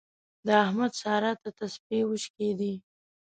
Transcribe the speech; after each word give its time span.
د 0.45 0.47
احمد 0.63 0.91
سارا 1.01 1.31
ته 1.41 1.49
تسپې 1.57 1.99
وشکېدې. 2.09 2.73